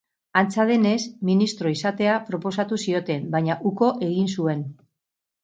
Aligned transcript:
Antza 0.39 0.63
denez, 0.69 1.01
ministro 1.29 1.73
izatea 1.73 2.15
proposatu 2.31 2.81
zioten, 2.85 3.29
baina 3.37 3.59
uko 3.73 3.93
egin 4.09 4.35
zuen. 4.39 4.67